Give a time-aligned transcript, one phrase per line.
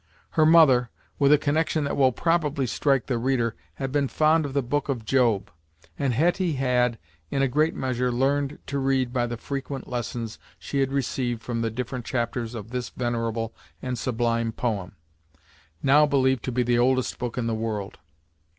[0.31, 4.53] Her mother, with a connection that will probably strike the reader, had been fond of
[4.55, 5.51] the book of Job,
[5.95, 6.97] and Hetty had,
[7.29, 11.61] in a great measure, learned to read by the frequent lessons she had received from
[11.61, 14.93] the different chapters of this venerable and sublime poem
[15.83, 17.99] now believed to be the oldest book in the world.